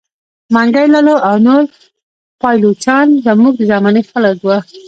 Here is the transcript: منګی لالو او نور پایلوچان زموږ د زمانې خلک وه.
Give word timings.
منګی 0.53 0.87
لالو 0.93 1.15
او 1.27 1.35
نور 1.47 1.63
پایلوچان 2.41 3.07
زموږ 3.25 3.53
د 3.57 3.61
زمانې 3.71 4.01
خلک 4.11 4.37
وه. 4.47 4.57